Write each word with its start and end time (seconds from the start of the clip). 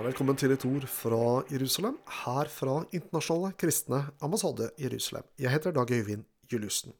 velkommen 0.00 0.36
til 0.38 0.52
et 0.54 0.62
ord 0.64 0.86
fra 0.88 1.42
Jerusalem, 1.50 1.98
her 2.22 2.48
fra 2.48 2.78
Internasjonale 2.96 3.52
kristne 3.60 3.98
ambassade 4.24 4.70
Jerusalem. 4.80 5.26
Jeg 5.38 5.52
heter 5.52 5.74
Dag 5.76 5.90
Øyvind 5.92 6.24
Juliussen. 6.50 6.94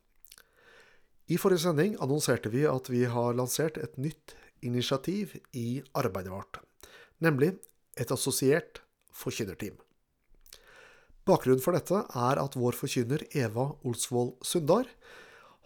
I 1.28 1.38
forrige 1.40 1.62
sending 1.64 1.96
annonserte 1.96 2.52
vi 2.52 2.66
at 2.68 2.90
vi 2.92 3.06
har 3.08 3.32
lansert 3.38 3.78
et 3.80 3.96
nytt 3.96 4.34
initiativ 4.60 5.32
i 5.56 5.80
arbeidet 5.96 6.32
vårt, 6.32 6.60
nemlig 7.24 7.54
et 7.96 8.12
assosiert 8.12 8.82
forkynnerteam. 9.12 9.80
Bakgrunnen 11.24 11.64
for 11.64 11.72
dette 11.72 12.04
er 12.04 12.44
at 12.44 12.58
vår 12.58 12.76
forkynner 12.76 13.24
Eva 13.32 13.70
Olsvold 13.80 14.36
Sundar 14.44 14.84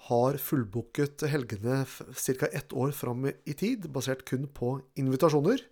har 0.06 0.38
fullbooket 0.38 1.26
helgene 1.26 1.82
ca. 1.88 2.46
ett 2.46 2.72
år 2.72 2.92
fram 2.92 3.26
i 3.26 3.54
tid, 3.58 3.90
basert 3.90 4.22
kun 4.24 4.46
på 4.46 4.76
invitasjoner 4.94 5.66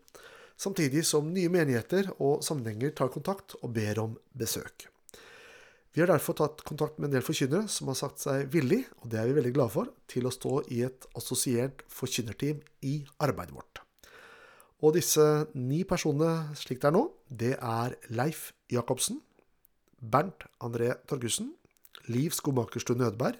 samtidig 0.62 1.04
som 1.08 1.28
nye 1.34 1.50
menigheter 1.50 2.12
og 2.18 2.42
sammenhenger 2.46 2.94
tar 2.96 3.10
kontakt 3.12 3.56
og 3.60 3.72
ber 3.74 4.00
om 4.02 4.16
besøk. 4.38 4.86
Vi 5.92 6.00
har 6.00 6.08
derfor 6.08 6.38
tatt 6.38 6.62
kontakt 6.64 6.96
med 6.96 7.10
en 7.10 7.18
del 7.18 7.24
forkynnere 7.26 7.68
som 7.68 7.90
har 7.90 7.98
sagt 7.98 8.22
seg 8.22 8.46
villig, 8.52 8.80
og 9.02 9.10
det 9.12 9.18
er 9.20 9.28
vi 9.28 9.36
veldig 9.36 9.52
glade 9.58 9.74
for, 9.74 9.90
til 10.08 10.24
å 10.24 10.32
stå 10.32 10.62
i 10.72 10.80
et 10.86 11.04
assosiert 11.18 11.84
forkynnerteam 11.92 12.62
i 12.88 12.94
arbeidet 13.20 13.56
vårt. 13.58 13.82
Og 14.82 14.96
disse 14.96 15.26
ni 15.54 15.82
personene 15.86 16.56
slik 16.58 16.80
det 16.82 16.88
er 16.88 16.96
nå, 16.96 17.04
det 17.28 17.52
er 17.58 17.98
Leif 18.10 18.50
Jacobsen, 18.72 19.20
Bernt 20.00 20.48
André 20.64 20.94
Torgussen, 21.06 21.52
Liv 22.08 22.32
Skomakerstuen 22.34 23.02
Nødberg, 23.04 23.36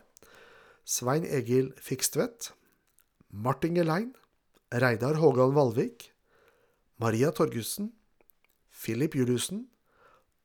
Svein 0.85 1.25
Egil 1.25 1.73
Fikstvedt, 1.81 2.53
Martin 3.33 3.75
Gelein, 3.79 4.13
Reidar 4.71 5.19
Hågan 5.19 5.57
Valvik, 5.57 6.12
Maria 7.03 7.33
Torgussen, 7.35 7.89
Philip 8.71 9.17
Juliussen 9.17 9.65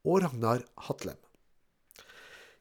og 0.03 0.23
Ragnar 0.23 0.63
Hatlem. 0.87 1.17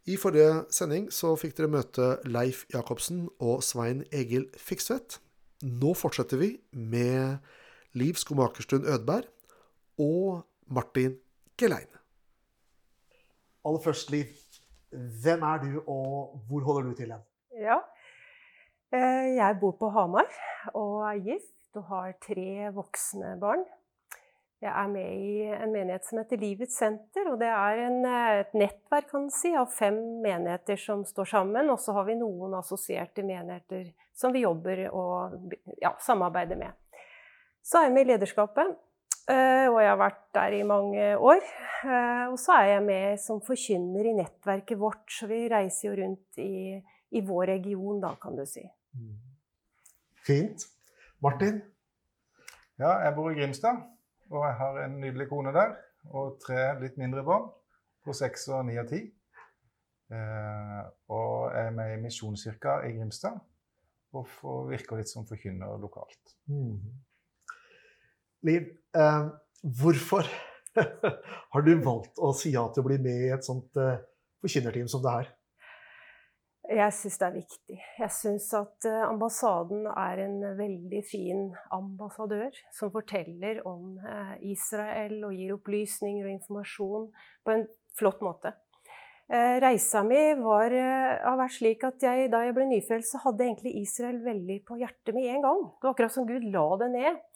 I 0.05 0.19
forrige 0.21 0.67
sending 0.71 1.07
så 1.15 1.31
fikk 1.41 1.55
dere 1.57 1.71
møte 1.73 2.09
Leif 2.29 2.67
Jacobsen 2.75 3.23
og 3.41 3.63
Svein 3.65 4.03
Egil 4.13 4.45
Fikstvedt. 4.61 5.17
Nå 5.65 5.95
fortsetter 5.97 6.43
vi 6.43 6.51
med 6.77 7.41
Liv 7.97 8.21
Skomakerstuen 8.21 8.85
Ødberg 8.85 9.31
og 9.97 10.45
Martin 10.69 11.17
Gelein. 11.57 11.89
Aller 13.65 13.81
først, 13.81 14.13
Liv. 14.13 14.29
Hvem 14.93 15.43
er 15.43 15.65
du, 15.65 15.81
og 15.89 16.37
hvor 16.51 16.69
holder 16.69 16.91
du 16.91 17.01
til 17.01 17.17
hen? 17.17 17.25
Ja, 17.57 17.81
eh, 18.93 19.33
jeg 19.41 19.59
bor 19.61 19.73
på 19.81 19.89
Hamar 19.97 20.29
og 20.75 21.01
er 21.09 21.25
gift 21.33 21.81
og 21.81 21.89
har 21.89 22.13
tre 22.21 22.69
voksne 22.77 23.35
barn. 23.41 23.65
Jeg 24.65 24.73
er 24.73 24.87
med 24.89 25.17
i 25.21 25.33
en 25.53 25.73
menighet 25.73 26.07
som 26.09 26.19
heter 26.23 26.41
Livets 26.41 26.79
senter. 26.81 27.29
og 27.29 27.39
Det 27.39 27.49
er 27.49 27.81
en, 27.87 27.99
eh, 28.09 28.41
et 28.41 28.55
nettverk 28.57 29.11
kan 29.11 29.29
si, 29.31 29.53
av 29.55 29.69
fem 29.69 29.99
menigheter 30.23 30.77
som 30.81 31.05
står 31.05 31.29
sammen. 31.29 31.71
Og 31.71 31.79
så 31.79 31.93
har 31.93 32.05
vi 32.05 32.15
noen 32.17 32.55
assosierte 32.57 33.23
menigheter 33.23 33.93
som 34.15 34.33
vi 34.33 34.47
jobber 34.47 34.89
og 34.93 35.53
ja, 35.83 35.93
samarbeider 36.01 36.57
med. 36.57 36.73
Så 37.63 37.79
er 37.79 37.89
jeg 37.89 37.93
med 37.93 38.07
i 38.07 38.13
lederskapet, 38.13 38.77
eh, 39.29 39.67
og 39.69 39.81
jeg 39.83 39.91
har 39.91 39.99
vært 40.01 40.23
der 40.33 40.53
i 40.57 40.63
mange 40.63 41.05
år. 41.19 41.43
Eh, 41.85 42.27
og 42.31 42.39
så 42.39 42.57
er 42.57 42.67
jeg 42.71 42.83
med 42.87 43.21
som 43.21 43.43
forkynner 43.45 44.09
i 44.09 44.15
nettverket 44.23 44.79
vårt, 44.79 45.05
så 45.11 45.27
vi 45.27 45.49
reiser 45.53 45.91
jo 45.91 45.97
rundt 46.01 46.39
i, 46.39 46.81
i 47.11 47.21
vår 47.21 47.47
region, 47.47 48.01
da, 48.01 48.15
kan 48.23 48.39
du 48.39 48.47
si. 48.47 48.65
Mm. 48.97 49.19
Fint. 50.25 50.65
Martin? 51.21 51.61
Ja, 52.79 53.03
jeg 53.05 53.15
bor 53.17 53.31
i 53.31 53.37
Grimstad. 53.37 53.96
Og 54.33 54.43
jeg 54.43 54.57
har 54.61 54.81
en 54.85 54.97
nydelig 55.03 55.29
kone 55.31 55.53
der. 55.55 55.77
Og 56.15 56.39
tre 56.43 56.71
litt 56.81 56.99
mindre 57.01 57.25
barn 57.27 57.49
på 58.07 58.15
seks 58.15 58.49
og 58.55 58.67
ni 58.69 58.79
og 58.79 58.89
ti. 58.91 59.03
Eh, 60.15 60.83
og 61.11 61.51
jeg 61.51 61.67
er 61.67 61.75
med 61.75 61.97
i 61.97 62.03
Misjonskirka 62.05 62.79
i 62.87 62.93
Grimstad 62.95 63.41
og 64.15 64.29
får 64.31 64.69
virker 64.71 65.01
litt 65.01 65.11
som 65.11 65.27
forkynner 65.29 65.81
lokalt. 65.83 66.37
Mm. 66.47 66.79
Liv, 68.47 68.69
eh, 68.97 69.27
hvorfor 69.81 70.29
har 71.53 71.67
du 71.67 71.73
valgt 71.83 72.23
å 72.23 72.31
si 72.37 72.55
ja 72.55 72.63
til 72.71 72.85
å 72.85 72.87
bli 72.87 73.01
med 73.03 73.27
i 73.27 73.33
et 73.35 73.47
sånt 73.47 73.83
eh, 73.83 73.99
forkynnerteam 74.45 74.89
som 74.93 75.03
det 75.05 75.17
her? 75.19 75.33
Jeg 76.67 76.95
syns 76.97 77.17
det 77.21 77.27
er 77.27 77.35
viktig. 77.37 77.77
Jeg 78.01 78.11
syns 78.11 78.47
at 78.59 78.87
eh, 78.89 79.03
ambassaden 79.07 79.85
er 79.87 80.23
en 80.25 80.41
veldig 80.59 81.03
fin 81.07 81.45
ambassadør 81.75 82.57
som 82.75 82.91
forteller 82.91 83.61
om 83.69 84.01
eh, 84.03 84.33
Israel 84.51 85.21
og 85.29 85.37
gir 85.37 85.55
opplysninger 85.55 86.27
og 86.27 86.33
informasjon 86.33 87.07
på 87.47 87.55
en 87.55 87.65
flott 87.99 88.25
måte. 88.27 88.51
Eh, 89.31 89.61
reisa 89.63 90.03
mi 90.07 90.19
var, 90.41 90.75
har 90.75 91.39
vært 91.39 91.55
slik 91.55 91.87
at 91.87 92.03
jeg, 92.03 92.33
da 92.35 92.43
jeg 92.43 92.57
ble 92.59 92.67
nyfrelst, 92.73 93.15
så 93.15 93.23
hadde 93.29 93.47
egentlig 93.47 93.77
Israel 93.85 94.19
veldig 94.27 94.61
på 94.67 94.83
hjertet 94.83 95.15
med 95.15 95.31
en 95.37 95.47
gang. 95.47 95.67
Det 95.71 95.87
var 95.87 95.95
akkurat 95.95 96.19
som 96.19 96.27
Gud 96.27 96.51
la 96.51 96.69
det 96.83 96.93
ned. 96.97 97.27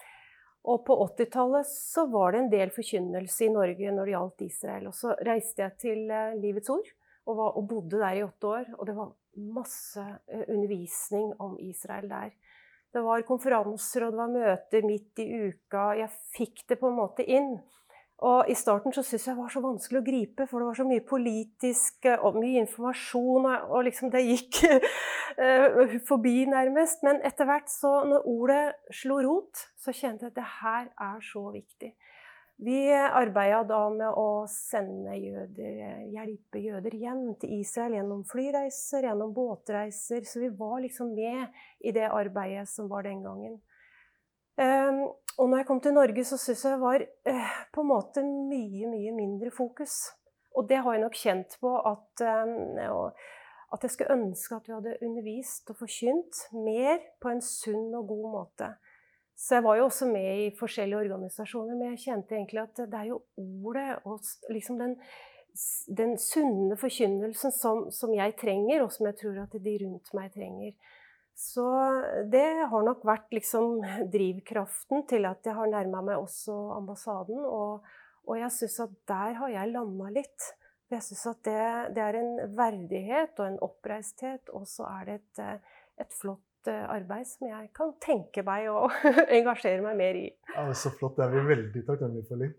Og 0.71 0.83
på 0.85 0.97
80-tallet 1.07 1.71
så 1.71 2.09
var 2.11 2.35
det 2.35 2.43
en 2.43 2.51
del 2.53 2.75
forkynnelse 2.75 3.47
i 3.47 3.55
Norge 3.55 3.95
når 3.95 4.11
det 4.11 4.17
gjaldt 4.17 4.43
Israel. 4.51 4.91
Og 4.91 4.99
så 4.99 5.15
reiste 5.25 5.63
jeg 5.63 5.79
til 5.87 6.11
Livets 6.43 6.73
Ord 6.75 6.91
og, 7.27 7.37
var, 7.37 7.57
og 7.57 7.67
bodde 7.69 8.01
der 8.01 8.21
i 8.21 8.25
åtte 8.25 8.47
år. 8.47 8.71
Og 8.79 8.87
det 8.89 8.97
var 8.97 9.13
masse 9.37 10.05
eh, 10.29 10.47
undervisning 10.49 11.33
om 11.41 11.59
Israel 11.61 12.09
der. 12.11 12.31
Det 12.91 13.03
var 13.07 13.23
konferanser 13.23 14.07
og 14.07 14.15
det 14.15 14.19
var 14.19 14.33
møter 14.33 14.87
midt 14.87 15.23
i 15.23 15.29
uka. 15.51 15.93
Jeg 16.01 16.11
fikk 16.35 16.65
det 16.69 16.81
på 16.81 16.91
en 16.91 16.99
måte 16.99 17.27
inn. 17.27 17.55
Og 18.21 18.51
I 18.53 18.55
starten 18.59 18.93
så 18.93 19.01
syntes 19.01 19.29
jeg 19.29 19.33
det 19.33 19.41
var 19.41 19.53
så 19.53 19.63
vanskelig 19.65 20.01
å 20.03 20.05
gripe, 20.05 20.47
for 20.49 20.61
det 20.61 20.67
var 20.69 20.77
så 20.77 20.85
mye 20.85 21.05
politisk 21.09 22.09
eh, 22.11 22.21
og 22.21 22.37
mye 22.37 22.61
informasjon. 22.67 23.49
Og 23.71 23.87
liksom 23.87 24.13
det 24.13 24.27
gikk 24.27 24.61
uh, 24.69 25.95
forbi, 26.11 26.45
nærmest. 26.51 27.05
Men 27.07 27.23
etter 27.25 27.49
hvert, 27.49 27.71
så 27.73 28.03
når 28.11 28.29
ordet 28.29 28.65
slo 28.93 29.23
rot, 29.25 29.65
så 29.81 29.95
kjente 29.97 30.27
jeg 30.27 30.35
at 30.35 30.41
det 30.41 30.51
her 30.61 30.91
er 31.09 31.25
så 31.25 31.47
viktig. 31.55 31.95
Vi 32.61 32.93
arbeida 32.93 33.63
da 33.65 33.79
med 33.89 34.19
å 34.21 34.45
sende 34.53 35.15
jøder, 35.17 36.03
hjelpe 36.13 36.61
jøder 36.61 36.93
hjem 36.93 37.23
til 37.41 37.55
Israel 37.63 37.95
gjennom 37.97 38.21
flyreiser, 38.29 39.07
gjennom 39.09 39.33
båtreiser. 39.33 40.27
Så 40.29 40.43
vi 40.43 40.51
var 40.59 40.83
liksom 40.85 41.15
med 41.17 41.57
i 41.81 41.95
det 41.97 42.05
arbeidet 42.13 42.67
som 42.69 42.91
var 42.93 43.09
den 43.09 43.23
gangen. 43.25 43.57
Um, 44.61 45.07
og 45.39 45.49
når 45.49 45.63
jeg 45.63 45.69
kom 45.71 45.81
til 45.81 45.97
Norge, 45.97 46.25
så 46.29 46.37
syns 46.37 46.67
jeg 46.67 46.75
det 46.75 46.83
var 46.83 47.07
uh, 47.33 47.57
på 47.73 47.81
en 47.81 47.91
måte 47.95 48.27
mye, 48.29 48.91
mye 48.93 49.15
mindre 49.17 49.49
fokus. 49.57 50.11
Og 50.53 50.69
det 50.69 50.83
har 50.85 50.99
jeg 50.99 51.05
nok 51.07 51.17
kjent 51.17 51.57
på 51.65 51.73
at, 51.81 52.25
um, 52.45 53.09
at 53.73 53.87
jeg 53.87 53.95
skulle 53.95 54.19
ønske 54.19 54.59
at 54.59 54.69
vi 54.69 54.77
hadde 54.77 54.99
undervist 55.07 55.73
og 55.73 55.81
forkynt 55.81 56.45
mer 56.53 57.01
på 57.25 57.33
en 57.33 57.41
sunn 57.41 57.89
og 57.97 58.11
god 58.13 58.33
måte. 58.37 58.75
Så 59.41 59.57
jeg 59.57 59.65
var 59.65 59.79
jo 59.79 59.87
også 59.89 60.07
med 60.11 60.31
i 60.43 60.49
forskjellige 60.59 61.01
organisasjoner, 61.01 61.73
men 61.73 61.95
jeg 61.95 62.03
kjente 62.03 62.37
egentlig 62.37 62.61
at 62.61 62.81
det 62.93 62.99
er 62.99 63.07
jo 63.09 63.23
ordet 63.41 63.95
og 64.05 64.19
liksom 64.53 64.77
den, 64.83 64.97
den 65.97 66.13
sunne 66.21 66.77
forkynnelsen 66.77 67.55
som, 67.57 67.87
som, 67.95 68.13
jeg 68.13 68.37
trenger, 68.41 68.85
og 68.85 68.93
som 68.93 69.09
jeg 69.09 69.17
tror 69.23 69.39
at 69.47 69.57
de 69.65 69.77
rundt 69.81 70.13
meg 70.19 70.35
trenger. 70.35 70.75
Så 71.41 71.65
det 72.29 72.45
har 72.69 72.85
nok 72.85 73.07
vært 73.09 73.33
liksom 73.33 73.81
drivkraften 74.15 75.07
til 75.09 75.25
at 75.31 75.49
jeg 75.49 75.57
har 75.57 75.73
nærma 75.73 76.05
meg 76.11 76.21
også 76.21 76.59
ambassaden. 76.77 77.41
Og, 77.41 77.89
og 78.29 78.41
jeg 78.43 78.53
syns 78.59 78.77
at 78.85 78.95
der 79.09 79.41
har 79.41 79.55
jeg 79.57 79.73
landa 79.73 80.13
litt. 80.21 80.51
Jeg 80.93 81.07
syns 81.07 81.25
at 81.33 81.43
det, 81.49 81.65
det, 81.97 82.05
er 82.05 82.21
en 82.21 82.55
verdighet 82.61 83.41
og 83.41 83.47
en 83.47 83.61
oppreisthet, 83.65 84.53
og 84.53 84.69
så 84.69 84.85
er 84.99 85.09
det 85.09 85.19
et, 85.23 85.75
et 86.05 86.21
flott 86.21 86.45
Eh, 86.69 86.83
arbeid 86.93 87.25
som 87.25 87.47
jeg 87.49 87.71
kan 87.73 87.95
tenke 88.05 88.43
meg 88.45 88.67
å 88.69 88.83
engasjere 89.39 89.81
meg 89.81 89.97
mer 89.97 90.17
i. 90.19 90.27
Ja, 90.51 90.67
det 90.67 90.75
er 90.75 90.77
Så 90.77 90.91
flott. 90.93 91.15
Det 91.17 91.25
er 91.25 91.33
vi 91.33 91.45
veldig 91.49 91.83
takknemlige 91.87 92.27
for, 92.29 92.41
Liv. 92.43 92.51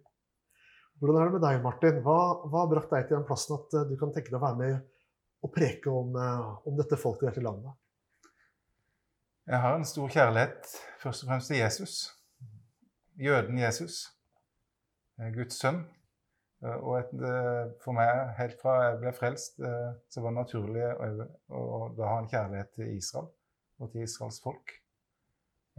Hvordan 0.97 1.17
er 1.19 1.27
det 1.27 1.35
med 1.35 1.43
deg, 1.45 1.59
Martin? 1.61 1.99
Hva, 2.05 2.15
hva 2.47 2.63
har 2.63 2.71
brakt 2.71 2.93
deg 2.95 3.05
til 3.05 3.19
den 3.19 3.27
plassen 3.27 3.59
at 3.59 3.75
eh, 3.77 3.85
du 3.91 3.93
kan 4.01 4.13
tenke 4.15 4.31
deg 4.33 4.39
å 4.39 4.41
være 4.41 4.57
med 4.57 4.79
og 5.45 5.51
preke 5.53 5.93
om, 5.93 6.17
eh, 6.17 6.47
om 6.65 6.79
dette 6.79 6.97
folket 6.97 7.27
i 7.27 7.29
dette 7.29 7.43
landet? 7.45 7.77
Jeg 9.51 9.61
har 9.61 9.77
en 9.77 9.85
stor 9.85 10.09
kjærlighet 10.15 10.73
først 11.03 11.25
og 11.25 11.29
fremst 11.29 11.51
til 11.51 11.59
Jesus. 11.59 11.95
Jøden 13.21 13.59
Jesus. 13.61 13.99
Guds 15.35 15.59
sønn. 15.61 15.83
Og 16.61 16.95
et, 16.97 17.13
for 17.81 17.93
meg, 17.97 18.33
helt 18.37 18.57
fra 18.61 18.75
jeg 18.85 18.99
ble 19.01 19.13
frelst, 19.17 19.57
så 19.57 20.23
var 20.23 20.33
det 20.33 20.37
naturlig 20.37 20.85
å, 20.93 21.09
å, 21.57 21.61
å 21.89 22.05
ha 22.05 22.19
en 22.21 22.29
kjærlighet 22.29 22.69
til 22.77 22.93
Israel 22.93 23.29
og 23.81 23.91
til 23.91 24.05
Israels 24.05 24.39
folk. 24.43 24.73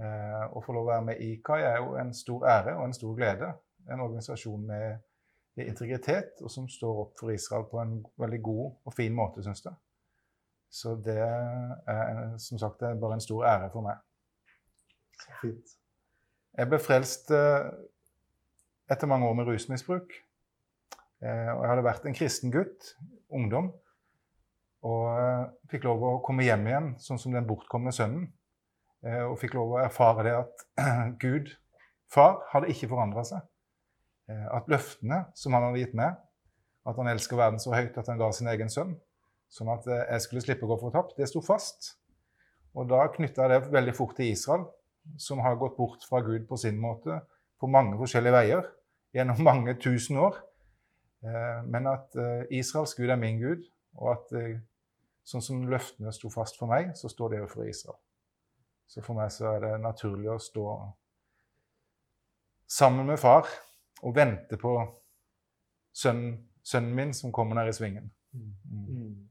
Eh, 0.03 0.45
å 0.51 0.63
få 0.65 0.75
lov 0.75 0.87
å 0.87 0.91
være 0.91 1.07
med 1.11 1.23
i 1.23 1.33
IKAI 1.37 1.63
er 1.69 1.79
jo 1.83 1.95
en 2.01 2.13
stor 2.17 2.47
ære 2.51 2.77
og 2.79 2.87
en 2.89 2.97
stor 2.97 3.15
glede. 3.19 3.53
En 3.91 4.03
organisasjon 4.03 4.67
med 4.67 5.63
integritet, 5.63 6.41
og 6.41 6.51
som 6.51 6.69
står 6.71 7.01
opp 7.05 7.19
for 7.21 7.33
Israel 7.35 7.67
på 7.71 7.81
en 7.83 7.99
veldig 8.21 8.41
god 8.43 8.65
og 8.89 8.95
fin 8.97 9.15
måte, 9.15 9.45
syns 9.45 9.65
jeg. 9.67 9.75
Så 10.73 10.95
det 11.05 11.19
er 11.21 12.39
som 12.41 12.61
sagt 12.61 12.83
er 12.83 12.97
bare 13.01 13.19
en 13.19 13.25
stor 13.25 13.45
ære 13.45 13.69
for 13.75 13.85
meg. 13.85 14.01
Fint. 15.43 15.75
Jeg 16.57 16.69
ble 16.69 16.79
frelst 16.81 17.31
eh, 17.37 17.69
etter 18.93 19.11
mange 19.11 19.29
år 19.29 19.37
med 19.37 19.51
rusmisbruk. 19.51 20.15
Eh, 21.23 21.51
og 21.53 21.61
jeg 21.63 21.71
hadde 21.71 21.85
vært 21.87 22.09
en 22.09 22.17
kristen 22.17 22.55
gutt, 22.55 22.95
ungdom, 23.33 23.71
og 24.83 25.03
eh, 25.15 25.43
fikk 25.71 25.87
lov 25.87 26.03
å 26.03 26.13
komme 26.27 26.45
hjem 26.47 26.67
igjen 26.67 26.89
sånn 27.03 27.21
som 27.23 27.35
den 27.35 27.47
bortkomne 27.47 27.93
sønnen. 27.95 28.27
Eh, 29.07 29.23
og 29.29 29.39
fikk 29.39 29.55
lov 29.55 29.77
å 29.77 29.81
erfare 29.83 30.27
det 30.27 30.35
at 30.41 30.67
Gud, 31.23 31.53
far, 32.11 32.41
hadde 32.51 32.71
ikke 32.75 32.91
forandra 32.91 33.25
seg. 33.27 33.47
Eh, 34.31 34.47
at 34.59 34.71
løftene 34.71 35.25
som 35.39 35.55
han 35.55 35.69
hadde 35.69 35.85
gitt 35.85 35.97
meg, 35.99 36.19
at 36.83 36.99
han 36.99 37.11
elsker 37.13 37.39
verden 37.39 37.63
så 37.63 37.75
høyt 37.77 37.99
at 37.99 38.11
han 38.11 38.19
ga 38.19 38.33
sin 38.35 38.51
egen 38.51 38.71
sønn, 38.73 38.97
sånn 39.53 39.71
at 39.71 39.87
jeg 39.87 40.25
skulle 40.25 40.43
slippe 40.43 40.67
å 40.67 40.73
gå 40.73 40.81
fortapt, 40.81 41.15
det 41.15 41.29
sto 41.31 41.43
fast. 41.45 41.93
Og 42.75 42.89
da 42.91 43.05
knytta 43.13 43.45
jeg 43.45 43.53
det 43.53 43.75
veldig 43.75 43.95
fort 43.95 44.17
til 44.19 44.33
Israel, 44.33 44.65
som 45.21 45.43
har 45.45 45.61
gått 45.61 45.77
bort 45.77 46.03
fra 46.09 46.23
Gud 46.25 46.49
på 46.49 46.59
sin 46.59 46.81
måte 46.83 47.21
på 47.61 47.69
mange 47.71 47.99
forskjellige 48.01 48.35
veier 48.35 48.67
gjennom 49.15 49.45
mange 49.51 49.77
tusen 49.79 50.19
år. 50.25 50.41
Men 51.71 51.87
at 51.87 52.17
Israels 52.51 52.97
Gud 52.99 53.13
er 53.13 53.21
min 53.21 53.39
Gud, 53.39 53.69
og 54.01 54.17
at 54.17 54.33
sånn 55.25 55.45
som 55.45 55.67
løftene 55.71 56.13
sto 56.15 56.31
fast 56.33 56.59
for 56.59 56.71
meg, 56.71 56.95
så 56.99 57.11
står 57.11 57.35
det 57.35 57.43
jo 57.43 57.51
for 57.51 57.69
Israel. 57.69 57.99
Så 58.91 59.03
for 59.05 59.17
meg 59.17 59.31
så 59.33 59.55
er 59.55 59.63
det 59.65 59.75
naturlig 59.83 60.31
å 60.33 60.41
stå 60.43 60.67
sammen 62.73 63.09
med 63.09 63.21
far 63.21 63.49
og 64.03 64.17
vente 64.17 64.59
på 64.61 64.75
sønnen, 65.97 66.41
sønnen 66.65 66.97
min 66.97 67.15
som 67.17 67.33
kommer 67.35 67.59
ned 67.59 67.71
i 67.71 67.77
svingen. 67.77 68.11
Mm. 68.33 68.53
Mm. 68.69 69.29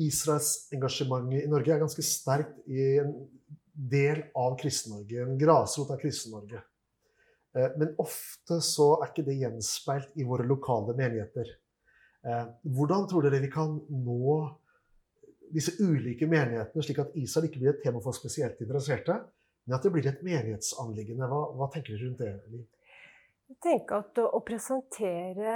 Israels 0.00 0.68
engasjement 0.74 1.32
i 1.34 1.46
Norge 1.50 1.74
er 1.74 1.82
ganske 1.82 2.04
sterkt 2.04 2.60
i 2.70 2.84
en 3.02 3.14
del 3.90 4.22
av 4.38 4.56
Kristen-Norge, 4.60 5.24
en 5.24 5.40
grasrot 5.40 5.90
av 5.94 6.00
Kristen-Norge. 6.02 6.60
Eh, 7.56 7.72
men 7.80 7.94
ofte 8.02 8.60
så 8.64 8.92
er 9.00 9.10
ikke 9.10 9.26
det 9.26 9.38
gjenspeilt 9.40 10.14
i 10.20 10.26
våre 10.26 10.46
lokale 10.48 10.94
menigheter. 10.98 11.50
Eh, 12.20 12.46
hvordan 12.76 13.06
tror 13.08 13.24
dere 13.24 13.40
vi 13.40 13.48
kan 13.52 13.78
nå 13.88 14.34
disse 15.50 15.72
ulike 15.82 16.28
menighetene, 16.30 16.84
slik 16.84 17.00
at 17.02 17.14
Israel 17.18 17.48
ikke 17.48 17.62
blir 17.62 17.72
et 17.72 17.80
tema 17.84 18.02
for 18.04 18.16
spesielt 18.16 18.60
interesserte, 18.60 19.16
men 19.64 19.76
at 19.76 19.86
det 19.86 19.92
blir 19.94 20.06
et 20.10 20.20
menighetsanliggende? 20.26 21.30
Hva, 21.30 21.40
hva 21.56 21.70
tenker 21.72 21.96
dere 21.96 22.10
rundt 22.10 22.22
det? 22.22 22.66
Jeg 23.50 23.58
tenker 23.64 24.04
at 24.04 24.18
Å 24.22 24.40
presentere 24.46 25.54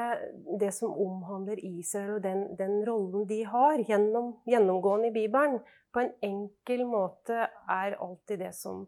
det 0.59 0.73
som 0.75 0.97
omhandler 0.99 1.61
Israel 1.63 2.17
og 2.17 2.25
den, 2.25 2.49
den 2.59 2.81
rollen 2.89 3.29
de 3.31 3.45
har, 3.47 3.79
gjennom, 3.79 4.33
gjennomgående 4.51 5.13
i 5.13 5.15
Bibelen, 5.15 5.61
på 5.95 6.03
en 6.03 6.11
enkel 6.27 6.83
måte 6.91 7.45
er 7.71 7.95
alltid 8.03 8.41
det 8.43 8.51
som, 8.59 8.83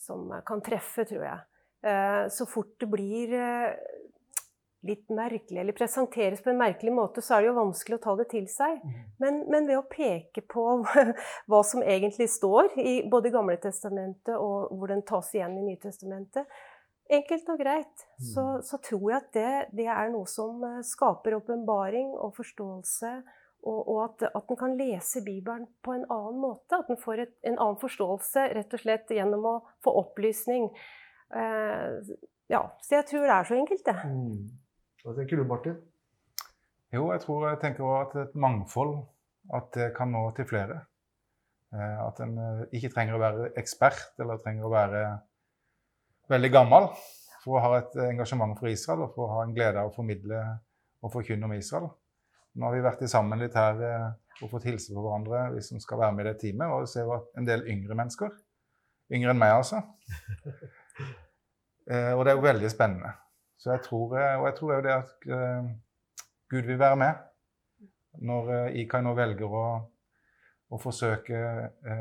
som 0.00 0.30
kan 0.46 0.62
treffe, 0.64 1.04
tror 1.10 1.26
jeg. 1.26 1.42
Eh, 1.84 2.22
så 2.32 2.46
fort 2.48 2.72
det 2.80 2.88
blir 2.92 3.34
eh, 3.36 3.74
litt 4.86 5.10
merkelig, 5.12 5.58
eller 5.60 5.76
presenteres 5.76 6.40
på 6.40 6.50
en 6.52 6.60
merkelig 6.60 6.92
måte, 6.96 7.20
så 7.20 7.36
er 7.36 7.42
det 7.42 7.50
jo 7.50 7.56
vanskelig 7.58 7.98
å 7.98 8.02
ta 8.06 8.14
det 8.16 8.28
til 8.32 8.46
seg. 8.48 8.78
Mm. 8.80 8.92
Men, 9.20 9.40
men 9.52 9.66
ved 9.68 9.76
å 9.76 9.86
peke 9.90 10.40
på 10.48 10.64
hva 11.50 11.60
som 11.68 11.82
egentlig 11.84 12.30
står 12.32 12.78
i 12.80 12.94
både 13.10 13.32
Gamle 13.34 13.58
testamentet 13.60 14.36
og 14.36 14.70
hvor 14.72 14.88
den 14.92 15.02
tas 15.08 15.28
igjen 15.36 15.58
i 15.60 15.66
Nytestamentet, 15.66 16.48
enkelt 17.10 17.48
og 17.52 17.58
greit, 17.58 18.06
så, 18.22 18.40
Mm. 18.40 18.62
så 18.62 18.78
tror 18.86 19.04
jeg 19.10 19.16
at 19.18 19.30
det, 19.34 19.52
det 19.82 19.86
er 19.90 20.10
noe 20.12 20.28
som 20.30 20.62
eh, 20.64 20.80
skaper 20.86 21.34
åpenbaring 21.40 22.12
og 22.14 22.36
forståelse. 22.38 23.12
Og, 23.60 23.80
og 23.92 23.98
at, 24.06 24.22
at 24.32 24.52
en 24.54 24.56
kan 24.56 24.76
lese 24.78 25.20
Bibelen 25.20 25.66
på 25.84 25.92
en 25.92 26.06
annen 26.08 26.38
måte. 26.40 26.78
At 26.78 26.88
en 26.88 26.96
får 26.96 27.26
et, 27.26 27.34
en 27.44 27.58
annen 27.60 27.76
forståelse 27.82 28.46
rett 28.56 28.72
og 28.72 28.80
slett 28.80 29.10
gjennom 29.12 29.44
å 29.44 29.54
få 29.84 29.92
opplysning. 30.00 30.70
Eh, 31.34 32.14
ja, 32.50 32.62
Så 32.80 32.96
jeg 32.96 33.06
tror 33.10 33.26
det 33.26 33.34
er 33.34 33.50
så 33.50 33.58
enkelt, 33.58 33.84
det. 33.84 33.96
Mm. 34.06 34.38
Hva 35.00 35.14
tenker 35.16 35.40
du, 35.40 35.46
Martin? 35.48 35.78
Jo, 36.92 37.06
jeg 37.14 37.22
tror 37.22 37.46
jeg 37.48 37.60
tenker 37.62 37.86
også 37.86 38.00
at 38.02 38.16
et 38.26 38.40
mangfold 38.42 38.98
at 39.56 39.70
det 39.72 39.86
kan 39.96 40.10
nå 40.12 40.26
til 40.36 40.48
flere. 40.50 40.82
Eh, 41.72 41.96
At 42.04 42.20
en 42.20 42.34
eh, 42.36 42.66
ikke 42.76 42.90
trenger 42.92 43.16
å 43.16 43.22
være 43.22 43.46
ekspert 43.60 44.20
eller 44.20 44.40
trenger 44.42 44.66
å 44.66 44.72
være 44.74 45.04
veldig 46.30 46.50
gammel 46.52 46.90
for 47.40 47.56
å 47.56 47.62
ha 47.64 47.78
et 47.78 47.96
engasjement 48.10 48.52
for 48.58 48.68
Israel 48.68 49.06
og 49.06 49.14
for 49.14 49.24
å 49.24 49.38
ha 49.38 49.46
en 49.46 49.54
glede 49.56 49.80
av 49.80 49.88
å 49.88 49.94
formidle 49.94 50.42
og 51.00 51.14
forkynne 51.14 51.48
om 51.48 51.56
Israel. 51.56 51.88
Nå 52.58 52.66
har 52.66 52.76
vi 52.76 52.84
vært 52.84 53.06
sammen 53.08 53.40
litt 53.40 53.56
her 53.56 53.80
eh, 53.86 54.10
og 54.42 54.52
fått 54.52 54.68
hilse 54.68 54.92
på 54.92 55.00
hverandre, 55.00 55.46
vi 55.54 55.64
som 55.64 55.80
skal 55.80 56.02
være 56.02 56.16
med 56.16 56.26
i 56.26 56.30
det 56.30 56.36
teamet, 56.42 56.74
og 56.74 56.90
ser 56.90 57.08
at 57.14 57.32
en 57.40 57.48
del 57.48 57.64
yngre 57.70 57.96
mennesker. 57.96 58.36
Yngre 59.16 59.32
enn 59.32 59.40
meg, 59.40 59.56
altså. 59.56 59.80
Og 61.90 62.20
det 62.22 62.30
er 62.30 62.36
jo 62.36 62.44
veldig 62.44 62.68
spennende. 62.70 63.10
Så 63.60 63.74
jeg 63.74 63.84
tror, 63.84 64.16
eh, 64.16 64.38
og 64.40 64.46
jeg 64.48 64.56
tror 64.56 64.72
jo 64.74 64.84
det 64.86 64.94
at 64.94 65.28
eh, 65.36 65.68
Gud 66.50 66.68
vil 66.70 66.80
være 66.80 66.96
med. 67.02 67.26
Når 68.26 68.52
eh, 68.56 68.80
IKAI 68.82 69.04
nå 69.04 69.12
velger 69.18 69.56
å, 69.60 69.66
å 70.70 70.80
forsøke 70.80 71.42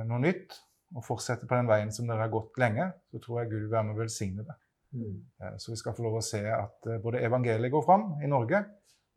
noe 0.07 0.21
nytt 0.23 0.55
og 0.95 1.05
fortsette 1.05 1.49
på 1.49 1.57
den 1.57 1.69
veien 1.69 1.91
som 1.93 2.07
dere 2.09 2.25
har 2.25 2.33
gått 2.33 2.57
lenge, 2.61 2.87
så 3.11 3.21
tror 3.21 3.41
jeg 3.41 3.51
Gud 3.51 3.61
vil 3.65 3.73
være 3.73 3.89
med 3.89 3.97
og 3.97 4.03
velsigne 4.05 4.45
det. 4.47 4.55
Mm. 4.89 5.17
Så 5.61 5.69
vi 5.69 5.77
skal 5.77 5.93
få 5.93 6.01
lov 6.07 6.15
å 6.17 6.25
se 6.25 6.39
at 6.49 6.87
både 7.03 7.21
evangeliet 7.21 7.69
går 7.69 7.83
fram 7.85 8.07
i 8.25 8.29
Norge, 8.31 8.63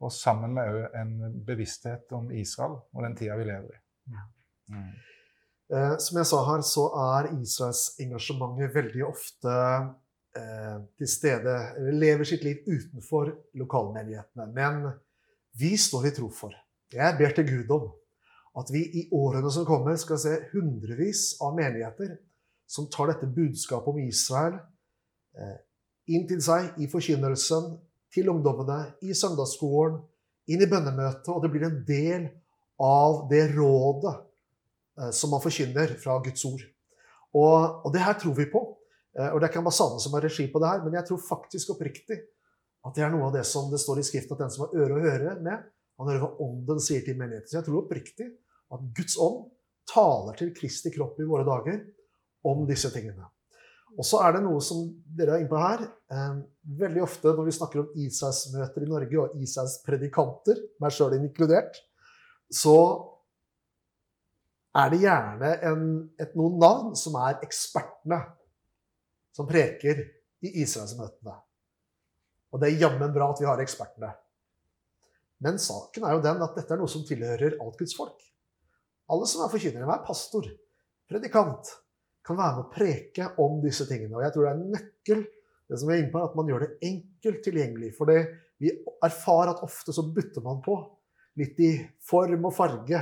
og 0.03 0.13
sammen 0.13 0.53
med 0.53 0.69
òg 0.69 0.99
en 1.01 1.15
bevissthet 1.47 2.13
om 2.13 2.29
Israel 2.37 2.75
og 2.77 3.07
den 3.07 3.17
tida 3.17 3.39
vi 3.41 3.47
lever 3.49 3.71
i. 3.73 3.81
Ja. 4.13 4.27
Mm. 4.75 4.91
Som 6.05 6.19
jeg 6.21 6.29
sa 6.29 6.43
her, 6.51 6.65
så 6.69 6.85
er 7.07 7.31
Israels 7.39 7.87
engasjementet 8.05 8.75
veldig 8.77 9.07
ofte 9.09 9.57
til 10.33 11.09
stede 11.13 11.55
lever 11.93 12.25
sitt 12.25 12.45
liv 12.47 12.63
utenfor 12.65 13.29
lokalmenighetene. 13.61 14.47
Men 14.55 14.87
vi 15.61 15.75
står 15.77 16.07
i 16.09 16.13
tro 16.17 16.31
for. 16.33 16.55
Jeg 16.93 17.19
ber 17.19 17.35
til 17.37 17.49
Gud 17.51 17.75
om 17.77 17.91
at 18.61 18.73
vi 18.73 18.83
i 19.01 19.03
årene 19.17 19.51
som 19.53 19.67
kommer, 19.69 19.97
skal 19.97 20.21
se 20.21 20.33
hundrevis 20.53 21.35
av 21.41 21.55
menigheter 21.57 22.17
som 22.69 22.89
tar 22.93 23.13
dette 23.13 23.29
budskapet 23.29 23.93
om 23.93 24.01
Israel 24.03 24.59
eh, 25.37 25.57
inn 26.13 26.27
til 26.29 26.41
seg 26.45 26.81
i 26.83 26.89
forkynnelsen, 26.91 27.73
til 28.13 28.29
ungdommene, 28.29 28.93
i 29.05 29.15
søndagsskolen, 29.17 30.03
inn 30.53 30.65
i 30.65 30.69
bønnemøtet, 30.69 31.31
og 31.33 31.45
det 31.45 31.53
blir 31.53 31.67
en 31.69 31.81
del 31.89 32.29
av 32.83 33.23
det 33.31 33.47
rådet 33.55 34.15
eh, 35.01 35.13
som 35.17 35.33
man 35.33 35.45
forkynner 35.45 35.97
fra 36.03 36.19
Guds 36.25 36.45
ord. 36.49 36.65
Og, 37.33 37.87
og 37.87 37.93
det 37.95 38.05
her 38.05 38.19
tror 38.21 38.37
vi 38.37 38.51
på. 38.53 38.67
Eh, 39.19 39.31
Og 39.33 39.41
det 39.41 39.47
er 39.47 39.53
ikke 39.53 39.63
ambassaden 39.65 40.01
som 40.01 40.15
har 40.17 40.25
regi 40.25 40.47
på 40.53 40.63
det 40.63 40.71
her, 40.71 40.85
men 40.85 40.97
jeg 40.99 41.09
tror 41.09 41.21
faktisk 41.27 41.75
oppriktig 41.75 42.19
at 42.83 42.95
det 42.97 43.05
er 43.05 43.13
noe 43.13 43.29
av 43.29 43.37
det 43.37 43.45
som 43.47 43.69
det 43.71 43.79
står 43.79 44.01
i 44.01 44.07
Skriften, 44.07 44.35
at 44.35 44.45
den 44.47 44.55
som 44.55 44.65
har 44.65 44.79
øre 44.83 44.97
å 44.97 45.03
høre 45.05 45.35
med, 45.45 45.69
han 46.01 46.09
hører 46.09 46.25
hva 46.25 46.47
Ånden 46.47 46.81
sier 46.83 47.05
til 47.07 47.19
menigheten. 47.19 47.47
Så 47.51 47.61
jeg 47.61 47.67
tror 47.69 47.85
oppriktig 47.85 48.27
at 48.73 48.89
Guds 48.97 49.15
ånd 49.21 49.45
taler 49.87 50.39
til 50.39 50.51
Kristi 50.57 50.91
kropp 50.95 51.21
i 51.21 51.29
våre 51.29 51.47
dager 51.47 51.79
om 52.49 52.65
disse 52.67 52.91
tingene. 52.91 53.29
Og 53.93 54.07
så 54.09 54.23
er 54.25 54.35
det 54.35 54.43
noe 54.47 54.61
som 54.65 54.87
dere 55.05 55.37
er 55.37 55.45
inne 55.45 55.53
på 55.53 55.61
her. 55.61 55.85
Eh, 56.11 56.37
veldig 56.81 57.05
ofte 57.05 57.37
når 57.37 57.49
vi 57.49 57.57
snakker 57.59 57.83
om 57.83 57.97
Israelsmøter 58.07 58.87
i 58.87 58.91
Norge, 58.91 59.21
og 59.21 59.43
Isais-predikanter, 59.45 60.63
meg 60.81 60.95
sjøl 60.97 61.19
inkludert, 61.19 61.77
så 62.53 62.77
er 64.81 64.93
det 64.93 65.03
gjerne 65.03 65.51
en, 65.69 65.83
et, 66.21 66.33
noen 66.39 66.57
navn 66.61 66.95
som 66.97 67.19
er 67.21 67.43
ekspertene 67.45 68.23
som 69.37 69.49
preker 69.49 70.03
i 70.43 70.53
Israelsmøtene. 70.63 71.35
Og 72.53 72.61
det 72.61 72.69
er 72.69 72.83
jammen 72.85 73.15
bra 73.15 73.31
at 73.33 73.41
vi 73.41 73.49
har 73.49 73.63
ekspertene. 73.63 74.11
Men 75.43 75.59
saken 75.59 76.05
er 76.07 76.17
jo 76.17 76.25
den 76.25 76.43
at 76.45 76.59
dette 76.59 76.75
er 76.75 76.81
noe 76.81 76.91
som 76.91 77.05
tilhører 77.07 77.57
alt 77.63 77.79
Guds 77.81 77.97
folk. 77.99 78.19
Alle 79.11 79.27
som 79.29 79.43
er 79.45 79.53
forkynnere, 79.53 79.89
hver 79.89 80.05
pastor, 80.07 80.47
predikant, 81.11 81.73
kan 82.23 82.39
være 82.39 82.59
med 82.59 82.67
å 82.67 82.73
preke 82.73 83.31
om 83.43 83.59
disse 83.65 83.89
tingene. 83.89 84.15
Og 84.15 84.23
jeg 84.23 84.35
tror 84.35 84.47
det 84.47 84.53
er 84.53 84.61
en 84.61 84.77
nøkkel 84.77 85.25
det 85.73 85.79
som 85.81 85.91
er 85.91 86.03
inne 86.03 86.13
på, 86.13 86.21
at 86.21 86.37
man 86.37 86.51
gjør 86.51 86.67
det 86.67 86.87
enkelt 86.87 87.41
tilgjengelig. 87.47 87.95
For 87.97 88.11
det, 88.11 88.21
vi 88.61 88.71
erfarer 89.03 89.55
at 89.55 89.65
ofte 89.65 89.95
så 89.97 90.05
bytter 90.13 90.45
man 90.45 90.61
på 90.65 90.77
litt 91.41 91.59
i 91.65 91.73
form 92.05 92.45
og 92.51 92.55
farge 92.55 93.01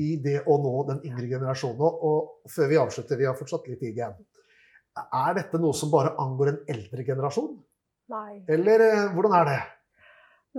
i 0.00 0.14
det 0.24 0.38
å 0.48 0.56
nå 0.62 0.72
den 0.88 1.02
yngre 1.10 1.28
generasjonen. 1.28 1.82
Og, 1.84 2.06
og 2.08 2.50
før 2.50 2.70
vi 2.70 2.80
avslutter, 2.80 3.20
vi 3.20 3.28
har 3.28 3.36
fortsatt 3.38 3.68
litt 3.68 3.82
tid 3.84 4.00
igjen. 4.00 4.16
Er 4.98 5.36
dette 5.38 5.58
noe 5.60 5.76
som 5.76 5.90
bare 5.92 6.14
angår 6.18 6.52
en 6.52 6.62
eldre 6.74 7.04
generasjon? 7.06 7.52
Nei. 8.10 8.40
Eller 8.50 8.82
eh, 8.86 9.04
hvordan 9.14 9.36
er 9.38 9.46
det? 9.48 9.60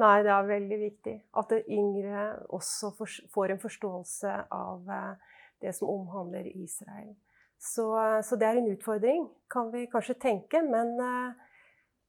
Nei, 0.02 0.16
det 0.24 0.32
er 0.32 0.48
veldig 0.48 0.78
viktig 0.80 1.16
at 1.42 1.52
det 1.52 1.66
yngre 1.68 2.28
også 2.56 2.94
får 2.96 3.52
en 3.52 3.60
forståelse 3.60 4.36
av 4.56 4.92
eh, 4.96 5.36
det 5.62 5.74
som 5.76 5.92
omhandler 5.92 6.48
Israel. 6.48 7.12
Så, 7.60 7.90
eh, 8.00 8.20
så 8.24 8.40
det 8.40 8.48
er 8.48 8.62
en 8.62 8.72
utfordring, 8.72 9.28
kan 9.52 9.72
vi 9.74 9.88
kanskje 9.92 10.16
tenke. 10.22 10.64
Men, 10.64 10.96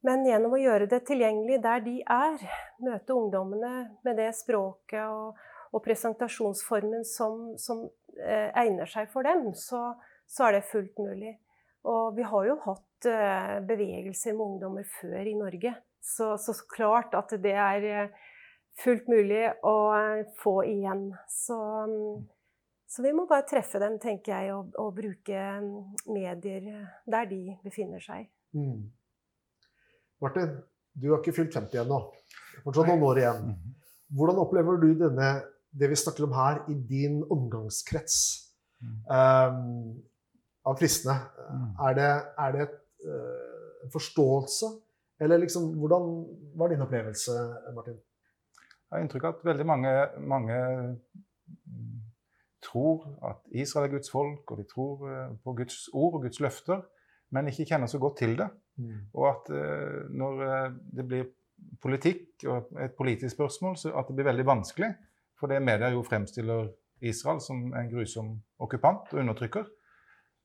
men 0.06 0.28
gjennom 0.28 0.54
å 0.54 0.62
gjøre 0.62 0.86
det 0.90 1.02
tilgjengelig 1.10 1.58
der 1.66 1.82
de 1.82 1.98
er, 2.06 2.46
møte 2.86 3.18
ungdommene 3.18 3.74
med 4.06 4.22
det 4.22 4.30
språket 4.38 5.02
og, 5.08 5.42
og 5.72 5.82
presentasjonsformen 5.84 7.04
som, 7.08 7.52
som 7.58 7.86
eh, 8.20 8.50
egner 8.62 8.88
seg 8.88 9.08
for 9.12 9.26
dem, 9.26 9.50
så, 9.56 9.92
så 10.28 10.48
er 10.48 10.58
det 10.58 10.68
fullt 10.70 11.00
mulig. 11.00 11.34
Og 11.88 12.16
vi 12.16 12.26
har 12.26 12.46
jo 12.46 12.58
hatt 12.66 13.08
uh, 13.10 13.56
bevegelser 13.66 14.36
med 14.36 14.44
ungdommer 14.46 14.86
før 15.00 15.26
i 15.26 15.34
Norge. 15.34 15.74
Så, 16.02 16.36
så, 16.38 16.54
klart 16.70 17.14
at 17.18 17.34
det 17.42 17.54
er 17.58 17.86
uh, 18.06 18.30
fullt 18.82 19.10
mulig 19.10 19.44
å 19.66 19.74
uh, 19.90 20.22
få 20.38 20.60
igjen. 20.70 21.08
Så, 21.30 21.58
um, 21.58 22.22
så, 22.86 23.02
vi 23.02 23.14
må 23.16 23.26
bare 23.30 23.46
treffe 23.50 23.82
dem, 23.82 23.98
tenker 24.02 24.34
jeg, 24.36 24.54
og, 24.54 24.74
og 24.78 24.94
bruke 24.98 25.46
um, 25.58 25.72
medier 26.14 26.68
der 27.10 27.30
de 27.30 27.56
befinner 27.66 28.02
seg. 28.02 28.30
Mm. 28.54 28.86
Martin, 30.22 30.54
du 30.94 31.10
har 31.10 31.22
ikke 31.22 31.34
fylt 31.34 31.56
50 31.56 31.82
ennå. 31.82 31.98
Fortsatt 32.62 32.92
noen 32.92 33.06
år 33.08 33.22
igjen. 33.24 33.42
Mhm. 33.50 33.78
Hvordan 34.12 34.38
opplever 34.42 34.76
du 34.76 34.90
denne, 35.00 35.28
det 35.72 35.88
vi 35.88 35.96
snakker 35.96 36.26
om 36.26 36.34
her, 36.36 36.58
i 36.68 36.74
din 36.76 37.22
omgangskrets 37.32 38.16
um, 39.08 40.02
av 40.68 40.78
kristne? 40.78 41.16
Mm. 41.48 41.66
Er 41.88 41.98
det, 41.98 42.12
er 42.44 42.54
det 42.54 42.62
et, 42.66 42.78
uh, 43.06 43.84
en 43.86 43.92
forståelse? 43.92 44.70
Eller 45.22 45.42
liksom, 45.42 45.74
hvordan 45.78 46.08
var 46.58 46.72
din 46.72 46.82
opplevelse, 46.82 47.34
Martin? 47.74 47.98
Jeg 48.56 48.96
har 48.96 49.04
inntrykk 49.04 49.24
av 49.28 49.36
at 49.36 49.44
veldig 49.46 49.66
mange, 49.66 49.92
mange 50.28 50.56
tror 52.62 53.06
at 53.28 53.38
Israel 53.58 53.86
er 53.88 53.94
Guds 53.94 54.10
folk, 54.10 54.50
og 54.50 54.58
de 54.58 54.66
tror 54.68 55.06
eh, 55.10 55.30
på 55.44 55.54
Guds 55.58 55.78
ord 55.92 56.18
og 56.18 56.26
Guds 56.26 56.40
løfter, 56.44 56.82
men 57.32 57.48
ikke 57.48 57.64
kjenner 57.70 57.90
så 57.90 57.98
godt 58.02 58.18
til 58.20 58.36
det. 58.38 58.48
Mm. 58.76 58.98
Og 59.14 59.28
at 59.28 59.48
uh, 59.54 60.10
når 60.10 60.42
det 60.96 61.06
blir 61.08 61.30
politikk 61.82 62.44
og 62.48 62.70
et 62.80 62.94
politisk 62.98 63.34
spørsmål, 63.34 63.76
så 63.76 63.92
at 63.98 64.08
det 64.08 64.16
blir 64.18 64.28
veldig 64.28 64.46
vanskelig. 64.46 64.90
For 65.40 65.50
det 65.50 65.62
media 65.62 65.90
jo 65.90 66.04
fremstiller 66.06 66.68
Israel 67.02 67.40
som 67.42 67.72
en 67.74 67.90
grusom 67.90 68.34
okkupant 68.62 69.10
og 69.12 69.22
undertrykker. 69.24 69.64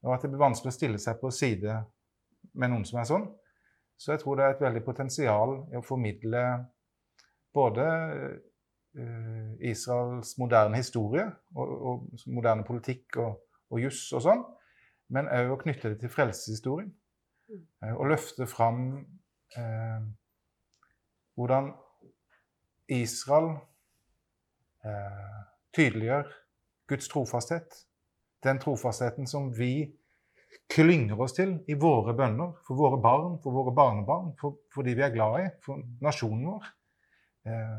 Og 0.08 0.16
at 0.16 0.24
det 0.24 0.32
blir 0.32 0.42
vanskelig 0.42 0.72
å 0.72 0.78
stille 0.78 1.02
seg 1.02 1.20
på 1.22 1.32
side 1.36 1.76
med 2.58 2.72
noen 2.72 2.86
som 2.88 3.02
er 3.02 3.08
sånn. 3.10 3.28
Så 3.98 4.14
jeg 4.14 4.22
tror 4.22 4.38
det 4.38 4.46
er 4.46 4.56
et 4.56 4.64
veldig 4.64 4.84
potensial 4.86 5.56
i 5.74 5.78
å 5.80 5.86
formidle 5.86 6.44
både 7.58 7.86
uh, 9.00 9.52
Israels 9.66 10.36
moderne 10.38 10.78
historie 10.78 11.26
og, 11.58 11.74
og 11.92 12.28
moderne 12.30 12.66
politikk 12.68 13.18
og, 13.24 13.42
og 13.74 13.82
juss 13.82 14.04
og 14.14 14.24
sånn, 14.24 14.44
men 15.14 15.30
òg 15.34 15.56
å 15.56 15.60
knytte 15.64 15.92
det 15.94 16.02
til 16.04 16.14
frelseshistorien. 16.14 16.92
Uh, 17.82 17.94
og 17.96 18.12
løfte 18.12 18.46
fram 18.50 18.82
eh, 19.56 20.08
hvordan 21.38 21.72
Israel 22.88 23.52
eh, 24.86 25.42
tydeliggjør 25.76 26.32
Guds 26.88 27.08
trofasthet. 27.12 27.84
Den 28.44 28.60
trofastheten 28.62 29.28
som 29.30 29.50
vi 29.56 29.88
klynger 30.72 31.20
oss 31.24 31.36
til 31.38 31.56
i 31.70 31.78
våre 31.80 32.14
bønner, 32.18 32.58
for 32.68 32.80
våre 32.80 33.00
barn, 33.02 33.38
for 33.44 33.56
våre 33.56 33.74
barnebarn, 33.76 34.34
for, 34.40 34.60
for 34.74 34.88
de 34.88 34.96
vi 34.98 35.06
er 35.06 35.14
glad 35.14 35.40
i, 35.42 35.48
for 35.64 35.82
nasjonen 36.04 36.44
vår. 36.50 36.68
Eh, 37.48 37.78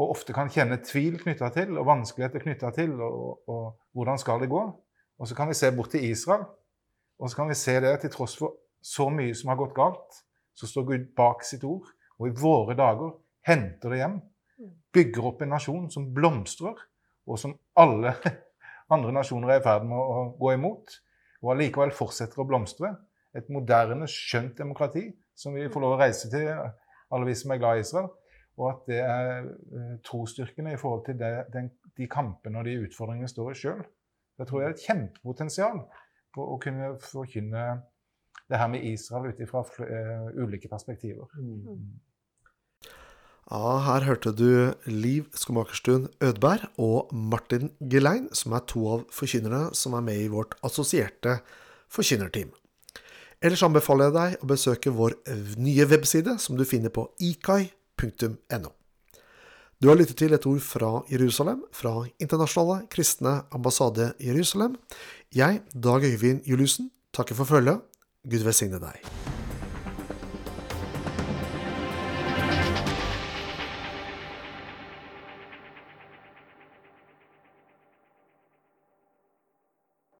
og 0.00 0.14
ofte 0.14 0.32
kan 0.32 0.50
kjenne 0.52 0.80
tvil 0.84 1.18
knytta 1.20 1.50
til, 1.52 1.76
og 1.76 1.88
vanskeligheter 1.88 2.44
knytta 2.46 2.72
til, 2.76 2.94
og, 3.00 3.42
og, 3.52 3.64
hvordan 3.92 4.20
skal 4.20 4.40
det 4.40 4.48
gå? 4.52 4.62
Og 5.20 5.28
så 5.28 5.36
kan 5.36 5.50
vi 5.50 5.56
se 5.58 5.68
bort 5.76 5.92
til 5.92 6.04
Israel, 6.08 6.46
og 7.20 7.30
så 7.30 7.38
kan 7.38 7.52
vi 7.52 7.58
se 7.60 7.76
det 7.84 7.98
til 8.00 8.12
tross 8.14 8.38
for 8.40 8.56
så 8.82 9.10
mye 9.12 9.34
som 9.36 9.52
har 9.52 9.60
gått 9.60 9.76
galt, 9.76 10.22
så 10.56 10.66
står 10.66 10.88
Gud 10.88 11.10
bak 11.16 11.44
sitt 11.46 11.64
ord 11.64 11.86
og 12.22 12.28
i 12.28 12.36
våre 12.38 12.76
dager 12.78 13.16
henter 13.46 13.92
det 13.92 14.00
hjem. 14.00 14.16
Bygger 14.94 15.28
opp 15.32 15.42
en 15.42 15.54
nasjon 15.56 15.88
som 15.90 16.10
blomstrer, 16.14 16.78
og 17.26 17.38
som 17.40 17.54
alle 17.78 18.14
andre 18.92 19.14
nasjoner 19.14 19.54
er 19.54 19.60
i 19.60 19.64
ferd 19.64 19.86
med 19.88 19.98
å 19.98 20.26
gå 20.38 20.54
imot. 20.56 20.98
Og 21.42 21.54
allikevel 21.54 21.94
fortsetter 21.96 22.42
å 22.42 22.46
blomstre. 22.48 22.92
Et 23.36 23.48
moderne, 23.52 24.06
skjønt 24.10 24.58
demokrati 24.58 25.08
som 25.38 25.56
vi 25.56 25.68
får 25.72 25.82
lov 25.82 25.96
å 25.96 26.02
reise 26.02 26.28
til, 26.30 26.50
alle 27.12 27.28
vi 27.28 27.36
som 27.38 27.54
er 27.54 27.62
glad 27.62 27.80
i 27.80 27.86
Israel. 27.86 28.10
Og 28.60 28.68
at 28.68 28.84
det 28.90 29.00
er 29.00 29.46
uh, 29.48 29.94
trosstyrkene 30.04 30.74
i 30.74 30.80
forhold 30.80 31.06
til 31.06 31.16
det, 31.20 31.32
den, 31.54 31.70
de 31.96 32.08
kampene 32.10 32.60
og 32.60 32.68
de 32.68 32.76
utfordringene 32.84 33.28
vi 33.28 33.32
står 33.32 33.52
i 33.52 33.58
sjøl. 33.62 33.82
Jeg 34.38 34.48
tror 34.48 34.60
det 34.60 34.66
er 34.66 34.76
et 34.76 34.84
kjempepotensial 34.86 35.82
på 36.32 36.46
å 36.54 36.58
kunne 36.60 36.92
forkynne 37.04 37.64
det 38.48 38.60
her 38.60 38.68
med 38.72 38.84
Israel 38.88 39.32
ut 39.32 39.40
ifra 39.40 39.64
uh, 39.64 40.28
ulike 40.36 40.68
perspektiver. 40.68 41.32
Mm. 41.40 41.96
Ja, 43.50 43.78
her 43.84 44.04
hørte 44.06 44.30
du 44.32 44.72
Liv 44.86 45.26
Skomakerstuen 45.34 46.06
Ødberg 46.22 46.68
og 46.78 47.10
Martin 47.12 47.72
Gelein, 47.90 48.28
som 48.32 48.54
er 48.54 48.62
to 48.70 48.84
av 48.94 49.06
forkynnerne 49.12 49.72
som 49.76 49.96
er 49.98 50.04
med 50.06 50.20
i 50.22 50.30
vårt 50.30 50.54
assosierte 50.64 51.40
forkynnerteam. 51.92 52.52
Ellers 53.42 53.64
anbefaler 53.66 54.08
jeg 54.08 54.14
deg 54.14 54.44
å 54.44 54.50
besøke 54.52 54.94
vår 54.94 55.16
nye 55.58 55.88
webside, 55.90 56.36
som 56.38 56.56
du 56.56 56.62
finner 56.68 56.94
på 56.94 57.08
ikai.no. 57.18 58.70
Du 59.82 59.88
har 59.90 59.98
lyttet 59.98 60.20
til 60.22 60.30
et 60.36 60.46
ord 60.46 60.62
fra 60.62 60.92
Jerusalem, 61.10 61.64
fra 61.74 62.04
Internasjonale 62.22 62.86
kristne 62.92 63.40
ambassade 63.50 64.12
Jerusalem. 64.22 64.78
Jeg, 65.34 65.64
Dag 65.74 66.06
Øyvind 66.06 66.46
Juliussen, 66.46 66.92
takker 67.12 67.34
for 67.34 67.50
følget. 67.50 67.82
Gud 68.22 68.46
velsigne 68.46 68.78
deg. 68.78 69.02